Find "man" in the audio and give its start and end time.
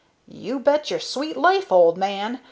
1.95-2.39